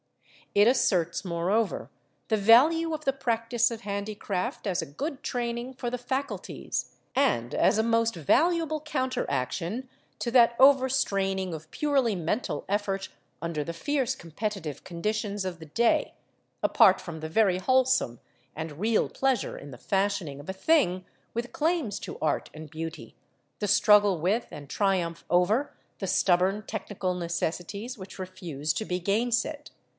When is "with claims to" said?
21.33-22.17